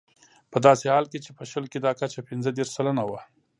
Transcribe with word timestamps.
په 0.51 0.57
داسې 0.67 0.85
حال 0.93 1.05
کې 1.11 1.19
چې 1.25 1.31
په 1.37 1.43
شل 1.51 1.65
کې 1.71 1.79
دا 1.85 1.91
کچه 1.99 2.21
پنځه 2.29 2.49
دېرش 2.53 2.69
سلنه 2.75 3.03
وه. 3.09 3.19